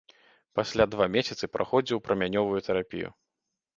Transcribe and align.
Пасля 0.59 0.87
два 0.93 1.05
месяцы 1.15 1.49
праходзіў 1.57 2.03
прамянёвую 2.07 2.59
тэрапію. 2.69 3.09